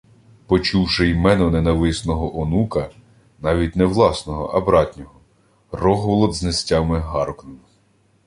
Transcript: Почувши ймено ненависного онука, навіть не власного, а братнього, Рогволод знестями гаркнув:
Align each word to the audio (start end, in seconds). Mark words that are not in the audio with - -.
Почувши 0.47 1.09
ймено 1.09 1.49
ненависного 1.49 2.39
онука, 2.39 2.89
навіть 3.39 3.75
не 3.75 3.85
власного, 3.85 4.45
а 4.45 4.59
братнього, 4.61 5.11
Рогволод 5.71 6.33
знестями 6.33 6.99
гаркнув: 6.99 7.59